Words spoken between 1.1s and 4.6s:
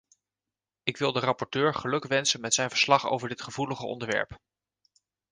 de rapporteur gelukwensen met zijn verslag over dit gevoelige onderwerp.